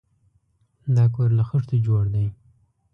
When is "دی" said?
2.13-2.27